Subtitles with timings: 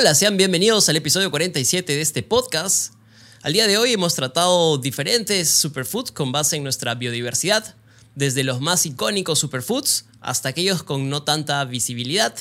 [0.00, 2.94] Hola, sean bienvenidos al episodio 47 de este podcast.
[3.42, 7.74] Al día de hoy hemos tratado diferentes superfoods con base en nuestra biodiversidad,
[8.14, 12.34] desde los más icónicos superfoods hasta aquellos con no tanta visibilidad.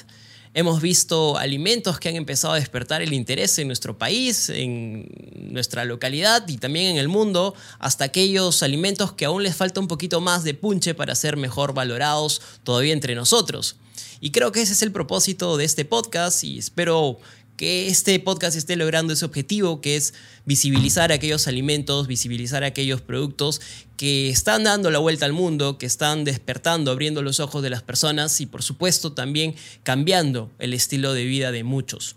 [0.54, 5.10] Hemos visto alimentos que han empezado a despertar el interés en nuestro país, en
[5.52, 9.90] nuestra localidad y también en el mundo, hasta aquellos alimentos que aún les falta un
[9.90, 13.76] poquito más de punche para ser mejor valorados todavía entre nosotros.
[14.22, 17.20] Y creo que ese es el propósito de este podcast y espero
[17.60, 20.14] que este podcast esté logrando ese objetivo, que es
[20.46, 23.60] visibilizar aquellos alimentos, visibilizar aquellos productos
[23.98, 27.84] que están dando la vuelta al mundo, que están despertando, abriendo los ojos de las
[27.84, 32.16] personas y por supuesto también cambiando el estilo de vida de muchos.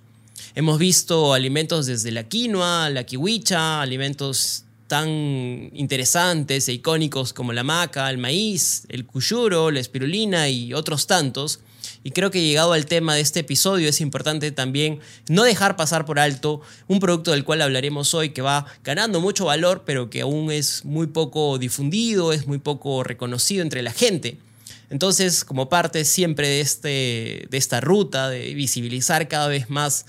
[0.54, 5.08] Hemos visto alimentos desde la quinoa, la kiwicha, alimentos tan
[5.72, 11.60] interesantes e icónicos como la maca, el maíz, el cuyuro, la espirulina y otros tantos
[12.04, 16.04] y creo que llegado al tema de este episodio es importante también no dejar pasar
[16.04, 20.20] por alto un producto del cual hablaremos hoy que va ganando mucho valor, pero que
[20.20, 24.36] aún es muy poco difundido, es muy poco reconocido entre la gente.
[24.90, 30.04] Entonces, como parte siempre de, este, de esta ruta de visibilizar cada vez más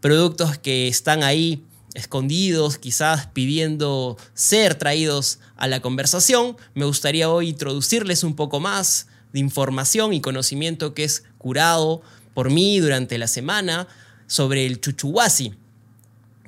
[0.00, 1.62] productos que están ahí
[1.94, 9.06] escondidos, quizás pidiendo ser traídos a la conversación, me gustaría hoy introducirles un poco más
[9.32, 12.02] de información y conocimiento que es curado
[12.34, 13.88] por mí durante la semana
[14.26, 15.54] sobre el chuchuhuasi.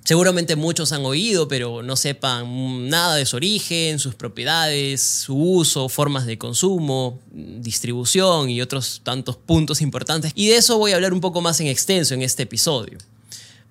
[0.04, 5.88] Seguramente muchos han oído, pero no sepan nada de su origen, sus propiedades, su uso,
[5.88, 10.32] formas de consumo, distribución y otros tantos puntos importantes.
[10.34, 12.98] Y de eso voy a hablar un poco más en extenso en este episodio.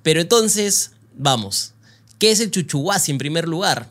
[0.03, 1.73] Pero entonces, vamos.
[2.19, 3.89] ¿Qué es el chuchuhuasi en primer lugar?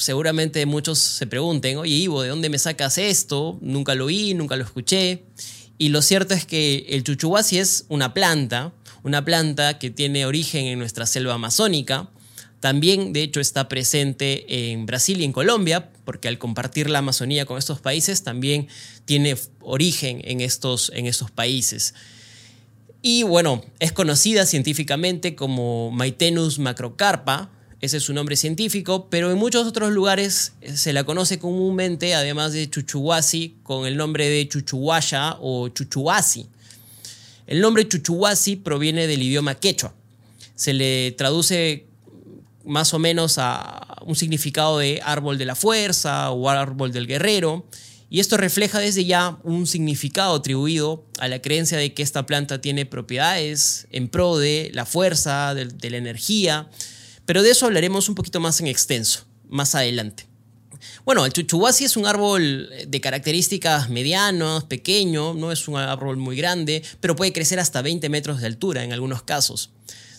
[0.00, 3.58] seguramente muchos se pregunten, oye Ivo, ¿de dónde me sacas esto?
[3.60, 5.22] Nunca lo oí, nunca lo escuché.
[5.78, 10.66] Y lo cierto es que el chuchuhuasi es una planta, una planta que tiene origen
[10.66, 12.08] en nuestra selva amazónica.
[12.60, 17.46] También, de hecho, está presente en Brasil y en Colombia, porque al compartir la Amazonía
[17.46, 18.68] con estos países, también
[19.06, 21.94] tiene origen en estos, en estos países.
[23.02, 27.50] Y bueno, es conocida científicamente como Maitenus macrocarpa,
[27.80, 32.14] ese es su nombre científico, pero en muchos otros lugares eh, se la conoce comúnmente,
[32.14, 36.46] además de chuchuhuasi, con el nombre de chuchuhuaya o chuchuhuasi.
[37.46, 39.94] El nombre chuchuhuasi proviene del idioma quechua.
[40.54, 41.86] Se le traduce
[42.66, 47.64] más o menos a un significado de árbol de la fuerza o árbol del guerrero,
[48.12, 52.60] y esto refleja desde ya un significado atribuido a la creencia de que esta planta
[52.60, 56.68] tiene propiedades en pro de la fuerza, de, la energía,
[57.24, 60.26] pero de eso hablaremos un poquito más en extenso, más adelante.
[61.04, 66.36] Bueno, el chuchuhuasi es un árbol de características medianas, pequeño, no es un árbol muy
[66.36, 69.70] grande, pero puede crecer hasta 20 metros de altura en algunos casos.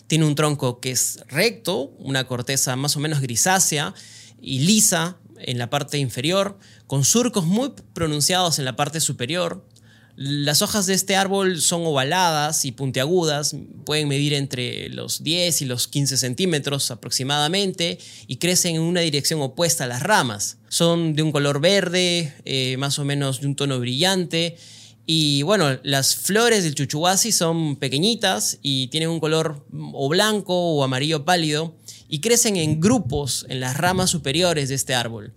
[0.06, 3.92] Tiene un tronco que es recto, una corteza más o menos grisácea
[4.40, 6.58] y lisa en la parte inferior,
[6.92, 9.66] con surcos muy pronunciados en la parte superior,
[10.14, 15.64] las hojas de este árbol son ovaladas y puntiagudas, pueden medir entre los 10 y
[15.64, 20.58] los 15 centímetros aproximadamente y crecen en una dirección opuesta a las ramas.
[20.68, 24.58] Son de un color verde, eh, más o menos de un tono brillante.
[25.06, 29.64] Y bueno, las flores del chuchuhuasi son pequeñitas y tienen un color
[29.94, 31.74] o blanco o amarillo pálido
[32.10, 35.32] y crecen en grupos en las ramas superiores de este árbol.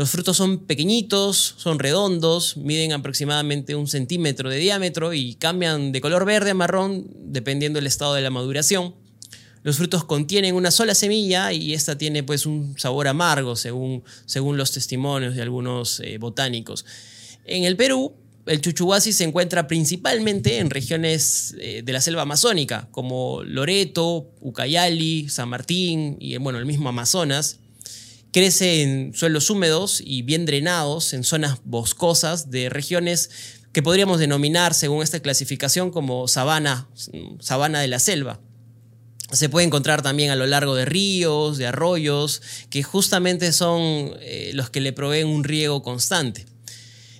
[0.00, 6.00] Los frutos son pequeñitos, son redondos, miden aproximadamente un centímetro de diámetro y cambian de
[6.00, 8.94] color verde a marrón dependiendo del estado de la maduración.
[9.62, 14.56] Los frutos contienen una sola semilla y esta tiene pues un sabor amargo según, según
[14.56, 16.86] los testimonios de algunos eh, botánicos.
[17.44, 18.14] En el Perú,
[18.46, 25.28] el chuchuhuasi se encuentra principalmente en regiones eh, de la selva amazónica, como Loreto, Ucayali,
[25.28, 27.59] San Martín y bueno, el mismo Amazonas.
[28.32, 33.30] Crece en suelos húmedos y bien drenados, en zonas boscosas de regiones
[33.72, 36.88] que podríamos denominar, según esta clasificación, como sabana,
[37.40, 38.40] sabana de la selva.
[39.32, 44.50] Se puede encontrar también a lo largo de ríos, de arroyos, que justamente son eh,
[44.54, 46.46] los que le proveen un riego constante.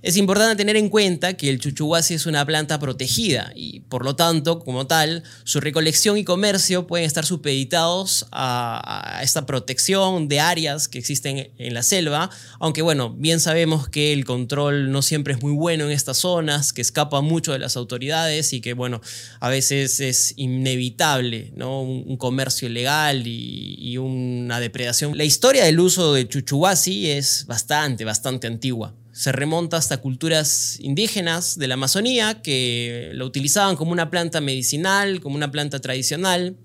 [0.03, 4.17] Es importante tener en cuenta que el chuchuhuasi es una planta protegida y por lo
[4.17, 10.89] tanto, como tal, su recolección y comercio pueden estar supeditados a, esta protección de áreas
[10.89, 12.31] que existen en la selva,
[12.61, 16.73] aunque bueno, bien sabemos que el control no siempre es muy bueno en estas zonas,
[16.73, 19.03] que escapa mucho de las autoridades y que bueno,
[19.39, 21.83] a veces es inevitable ¿no?
[21.83, 25.17] un, comercio ilegal y, una depredación.
[25.17, 31.59] La historia del uso del chuchuhuasi es bastante, bastante antigua se remonta hasta culturas indígenas
[31.59, 36.57] de la Amazonía que lo utilizaban como una planta medicinal, como una planta tradicional.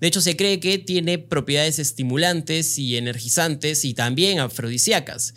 [0.00, 5.34] De hecho, se cree que tiene propiedades estimulantes y energizantes y también afrodisíacas.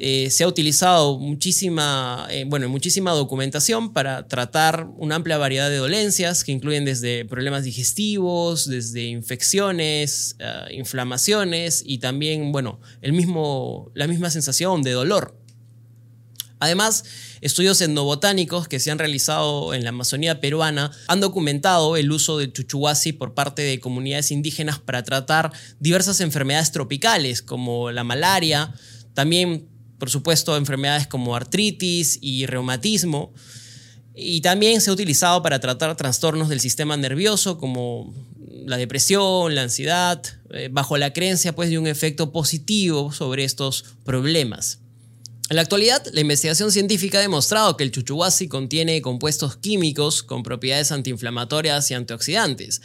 [0.00, 5.78] Eh, se ha utilizado muchísima, eh, bueno, muchísima documentación para tratar una amplia variedad de
[5.78, 13.90] dolencias que incluyen desde problemas digestivos, desde infecciones, eh, inflamaciones y también, bueno, el mismo,
[13.94, 15.37] la misma sensación de dolor.
[16.60, 17.04] Además,
[17.40, 22.52] estudios etnobotánicos que se han realizado en la Amazonía peruana han documentado el uso del
[22.52, 28.74] chuchuhuasi por parte de comunidades indígenas para tratar diversas enfermedades tropicales como la malaria,
[29.14, 29.68] también,
[29.98, 33.32] por supuesto, enfermedades como artritis y reumatismo.
[34.14, 38.12] Y también se ha utilizado para tratar trastornos del sistema nervioso como
[38.66, 43.84] la depresión, la ansiedad, eh, bajo la creencia pues, de un efecto positivo sobre estos
[44.04, 44.80] problemas.
[45.50, 50.42] En la actualidad, la investigación científica ha demostrado que el chuchuhuasi contiene compuestos químicos con
[50.42, 52.82] propiedades antiinflamatorias y antioxidantes.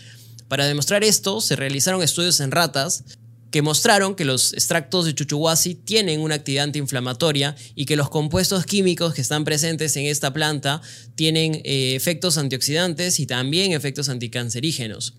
[0.48, 3.04] Para demostrar esto, se realizaron estudios en ratas
[3.51, 8.66] que mostraron que los extractos de chuchuhuasi tienen una actividad antiinflamatoria y que los compuestos
[8.66, 10.81] químicos que están presentes en esta planta
[11.16, 15.16] tienen eh, efectos antioxidantes y también efectos anticancerígenos.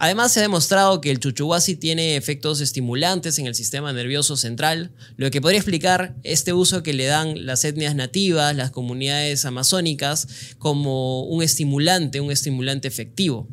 [0.00, 4.92] Además, se ha demostrado que el chuchuhuasi tiene efectos estimulantes en el sistema nervioso central,
[5.16, 10.54] lo que podría explicar este uso que le dan las etnias nativas, las comunidades amazónicas,
[10.58, 13.48] como un estimulante, un estimulante efectivo.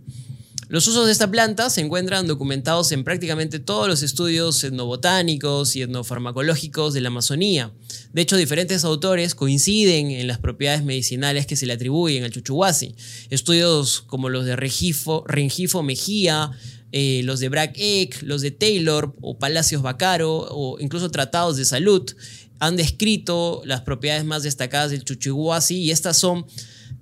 [0.68, 5.84] Los usos de esta planta se encuentran documentados en prácticamente todos los estudios etnobotánicos y
[5.84, 7.72] etnofarmacológicos de la Amazonía.
[8.14, 12.96] De hecho, diferentes autores coinciden en las propiedades medicinales que se le atribuyen al chuchuhuasi.
[13.30, 16.52] Estudios como los de Rengifo, Mejía,
[16.92, 21.66] eh, los de Brack Eck, los de Taylor o Palacios Bacaro o incluso tratados de
[21.66, 22.10] salud
[22.58, 26.48] han descrito las propiedades más destacadas del chuchuhuasi y estas son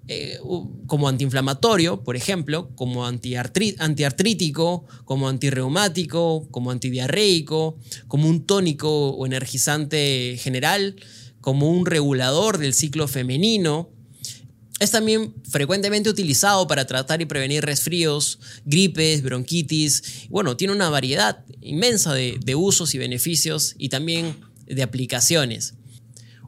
[0.09, 0.37] eh,
[0.85, 7.77] como antiinflamatorio, por ejemplo, como antiartrítico, como antirreumático, como antidiarreico,
[8.09, 10.97] como un tónico o energizante general,
[11.39, 13.89] como un regulador del ciclo femenino.
[14.79, 20.27] Es también frecuentemente utilizado para tratar y prevenir resfríos, gripes, bronquitis.
[20.29, 24.35] Bueno, tiene una variedad inmensa de usos y beneficios y también
[24.65, 25.75] de aplicaciones.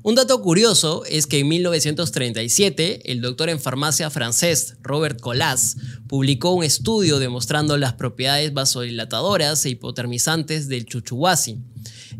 [0.07, 6.51] Un dato curioso es que en 1937 el doctor en farmacia francés Robert Colas publicó
[6.51, 11.57] un estudio demostrando las propiedades vasodilatadoras e hipotermizantes del chuchuhuasi.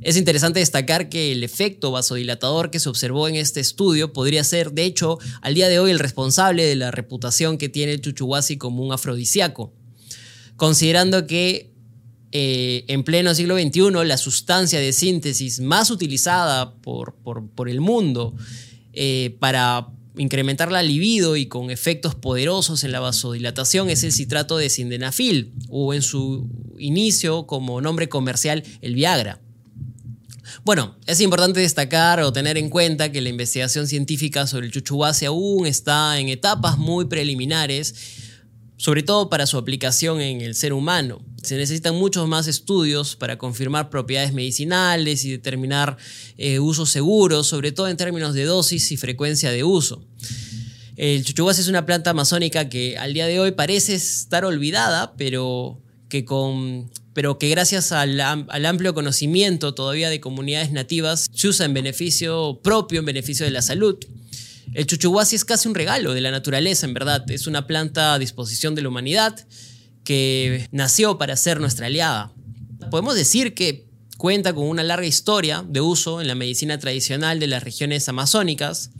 [0.01, 4.71] Es interesante destacar que el efecto vasodilatador que se observó en este estudio podría ser,
[4.71, 8.57] de hecho, al día de hoy el responsable de la reputación que tiene el chuchuhuasi
[8.57, 9.75] como un afrodisíaco.
[10.55, 11.74] Considerando que
[12.37, 17.15] eh, en pleno siglo XXI la sustancia de síntesis más utilizada por,
[17.69, 18.35] el mundo
[18.91, 19.87] eh, para
[20.17, 25.53] incrementar la libido y con efectos poderosos en la vasodilatación es el citrato de sindenafil
[25.69, 29.39] o en su inicio como nombre comercial el Viagra.
[30.65, 35.23] Bueno, es importante destacar o tener en cuenta que la investigación científica sobre el chuchuhuasi
[35.23, 37.95] aún está en etapas muy preliminares,
[38.75, 41.21] sobre todo para su aplicación en el ser humano.
[41.45, 45.95] Se necesitan muchos más estudios para confirmar propiedades medicinales y determinar
[46.37, 50.03] eh, usos seguros, sobre todo en términos de dosis y frecuencia de uso.
[50.95, 55.79] El chuchuhuas es una planta amazónica que al día de hoy parece estar olvidada, pero
[56.09, 61.75] que, con, pero que gracias al, amplio conocimiento todavía de comunidades nativas se usa en
[61.75, 63.97] beneficio propio, en beneficio de la salud.
[64.73, 67.29] El chuchuhuasi es casi un regalo de la naturaleza, en verdad.
[67.29, 69.45] Es una planta a disposición de la humanidad
[70.05, 72.31] que nació para ser nuestra aliada.
[72.89, 77.47] Podemos decir que cuenta con una larga historia de uso en la medicina tradicional de
[77.47, 78.91] las regiones amazónicas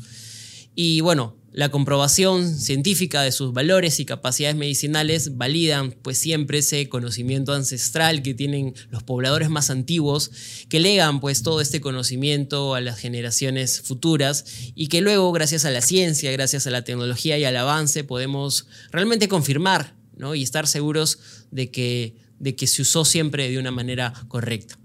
[0.75, 6.89] y bueno, la comprobación científica de sus valores y capacidades medicinales validan pues siempre ese
[6.89, 10.31] conocimiento ancestral que tienen los pobladores más antiguos,
[10.67, 14.43] que legan pues todo este conocimiento a las generaciones futuras
[14.75, 18.67] y que luego gracias a la ciencia, gracias a la tecnología y al avance podemos
[18.91, 19.94] realmente confirmar
[20.35, 21.19] y estar seguros
[21.51, 24.77] de que, de que se usó siempre de una manera correcta.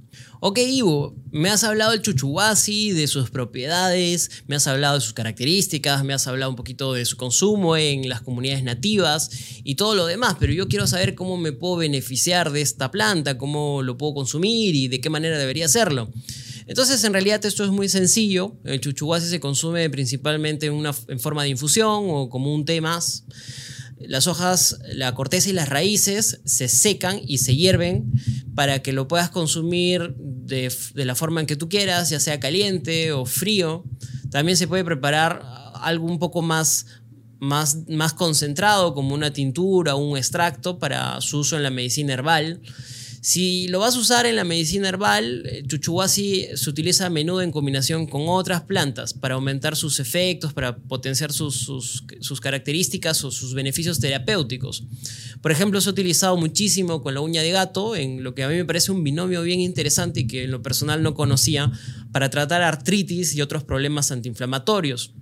[0.42, 5.12] Ok, Ivo, me has hablado del chuchuhuasi, de sus propiedades, me has hablado de sus
[5.12, 9.30] características, me has hablado un poquito de su consumo en las comunidades nativas
[9.64, 13.36] y todo lo demás, pero yo quiero saber cómo me puedo beneficiar de esta planta,
[13.36, 16.10] cómo lo puedo consumir y de qué manera debería hacerlo.
[16.66, 18.56] Entonces, en realidad esto es muy sencillo.
[18.64, 22.80] El chuchuhuasi se consume principalmente en, una, en forma de infusión o como un té
[22.80, 23.24] más.
[24.00, 28.12] Las hojas, la corteza y las raíces se secan y se hierven
[28.54, 33.12] para que lo puedas consumir de, la forma en que tú quieras, ya sea caliente
[33.12, 33.84] o frío.
[34.30, 35.42] También se puede preparar
[35.74, 36.86] algo un poco más,
[37.38, 42.60] más, más concentrado, como una tintura un extracto para su uso en la medicina herbal.
[43.22, 47.42] Si lo vas a usar en la medicina herbal, eh, chuchuhuasi se utiliza a menudo
[47.42, 51.54] en combinación con otras plantas para aumentar sus efectos, para potenciar sus,
[52.20, 54.84] sus, características o sus beneficios terapéuticos.
[55.42, 58.48] Por ejemplo, se ha utilizado muchísimo con la uña de gato, en lo que a
[58.48, 61.70] mí me parece un binomio bien interesante y que en lo personal no conocía,
[62.12, 65.12] para tratar artritis y otros problemas antiinflamatorios.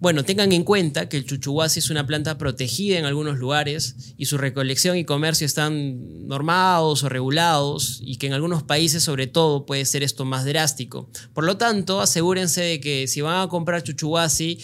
[0.00, 4.26] Bueno, tengan en cuenta que el chuchuhuasi es una planta protegida en algunos lugares y
[4.26, 9.66] su recolección y comercio están normados o regulados y que en algunos países sobre todo
[9.66, 11.10] puede ser esto más drástico.
[11.34, 14.60] Por lo tanto, asegúrense de que si van a comprar chuchuhuasi,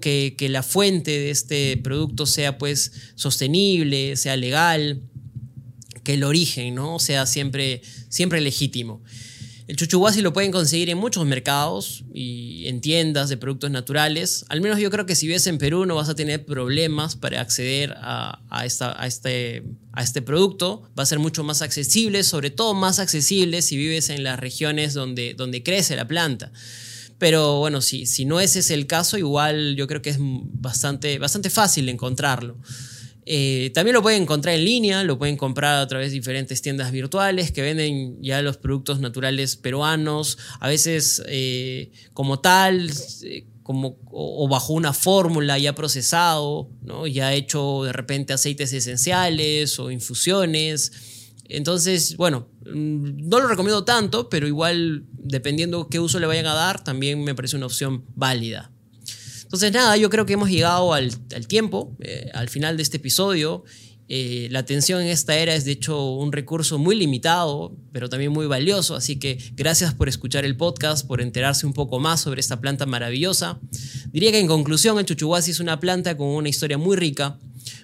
[0.00, 5.02] que, que la fuente de este producto sea pues sostenible, sea legal,
[6.02, 6.98] que el origen ¿no?
[6.98, 9.02] sea siempre, siempre legítimo.
[9.68, 14.44] El chuchuhuasi lo pueden conseguir en muchos mercados y en tiendas de productos naturales.
[14.48, 17.40] Al menos yo creo que si vives en Perú no vas a tener problemas para
[17.40, 20.90] acceder a, esta, a, este, a este producto.
[20.98, 24.94] Va a ser mucho más accesible, sobre todo más accesible si vives en las regiones
[24.94, 26.52] donde, donde crece la planta.
[27.18, 31.20] Pero bueno, si, si no ese es el caso, igual yo creo que es bastante,
[31.20, 32.56] bastante fácil encontrarlo.
[33.24, 36.90] Eh, también lo pueden encontrar en línea, lo pueden comprar a través de diferentes tiendas
[36.90, 42.90] virtuales que venden ya los productos naturales peruanos, a veces eh, como tal,
[43.22, 46.68] eh, como, o, bajo una fórmula ya procesado,
[47.08, 50.90] ya hecho de repente aceites esenciales o infusiones.
[51.48, 56.54] Entonces, bueno, mm, no lo recomiendo tanto, pero igual dependiendo qué uso le vayan a
[56.54, 58.71] dar, también me parece una opción válida.
[59.52, 61.12] Entonces, nada, yo creo que hemos llegado al,
[61.46, 63.64] tiempo, eh, al final de este episodio.
[64.08, 68.32] Eh, la atención en esta era es de hecho un recurso muy limitado, pero también
[68.32, 72.40] muy valioso, así que gracias por escuchar el podcast, por enterarse un poco más sobre
[72.40, 73.60] esta planta maravillosa.
[74.10, 77.38] Diría que en conclusión, el chuchuhuasi es una planta con una historia muy rica,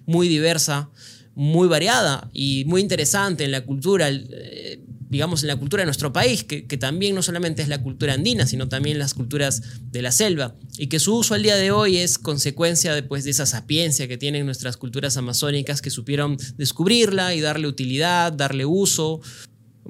[0.07, 0.89] muy diversa,
[1.35, 4.09] muy variada y muy interesante en la cultura.
[4.09, 8.15] Eh, digamos, en la cultura de nuestro país, que, también no solamente es la cultura
[8.15, 11.71] andina, sino también las culturas de la selva, y que su uso al día de
[11.71, 17.35] hoy es consecuencia de, de esa sapiencia que tienen nuestras culturas amazónicas que supieron descubrirla
[17.35, 19.21] y darle utilidad, darle uso.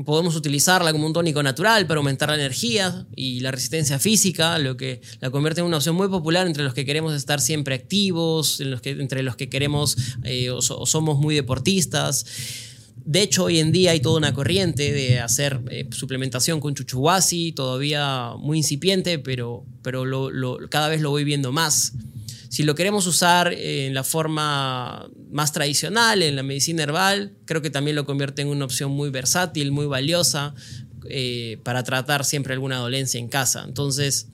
[0.05, 4.77] Podemos utilizarla como un tónico natural para aumentar la energía y la resistencia física, lo
[4.77, 8.61] que la convierte en una opción muy popular entre los que queremos estar siempre activos,
[8.61, 12.25] entre los que queremos eh, o somos muy deportistas.
[13.09, 17.53] De hecho, hoy en día hay toda una corriente de hacer eh, suplementación con chuchuhuasi,
[17.53, 20.05] todavía muy incipiente, pero, pero
[20.69, 21.95] cada vez lo voy viendo más.
[22.51, 27.71] Si lo queremos usar en la forma más tradicional, en la medicina herbal, creo que
[27.71, 30.55] también lo convierte en una opción muy versátil, muy valiosa
[31.09, 33.65] eh, para tratar siempre alguna dolencia en casa.
[33.67, 34.29] Entonces,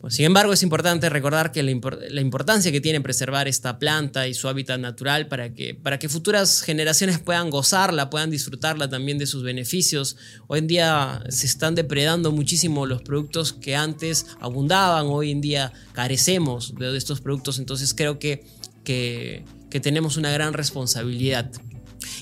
[0.00, 4.34] pues, sin embargo, es importante recordar que la, importancia que tiene preservar esta planta y
[4.34, 9.26] su hábitat natural para que, para que futuras generaciones puedan gozarla, puedan disfrutarla también de
[9.26, 10.16] sus beneficios.
[10.46, 15.72] Hoy en día se están depredando muchísimo los productos que antes abundaban, hoy en día
[15.92, 18.44] carecemos de estos productos, entonces creo que,
[18.84, 21.50] que, que tenemos una gran responsabilidad.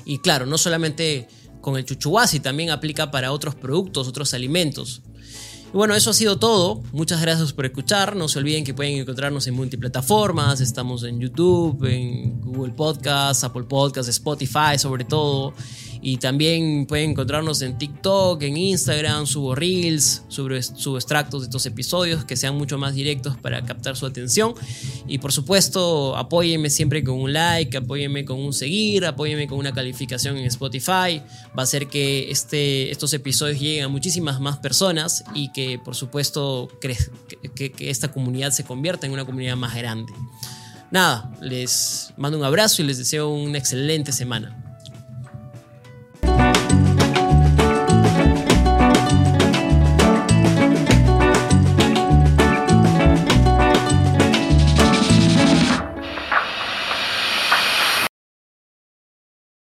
[0.05, 1.29] Y claro, no solamente
[1.61, 5.03] con el chuchuhuasi, también aplica para otros productos, otros alimentos.
[5.77, 6.83] Bueno, eso ha sido todo.
[6.93, 8.17] Muchas gracias por escuchar.
[8.17, 10.63] No se olviden que pueden encontrarnos en multiplataformas.
[10.63, 15.53] Estamos en YouTube, en Google Podcasts, Apple Podcasts, Spotify sobre todo.
[16.09, 22.25] Y también pueden encontrarnos en TikTok, en Instagram, subo reels, subo, extractos de estos episodios
[22.25, 24.55] que sean mucho más directos para captar su atención.
[25.09, 29.75] Y por supuesto, apóyenme siempre con un like, apóyenme con un seguir, apóyenme con una
[29.75, 31.23] calificación en Spotify.
[31.49, 35.97] Va a hacer que este, estos episodios lleguen a muchísimas más personas y que por
[35.97, 36.97] supuesto que,
[37.73, 40.13] que esta comunidad se convierta en una comunidad más grande.
[40.93, 44.66] Nada, les mando un abrazo y les deseo una excelente semana.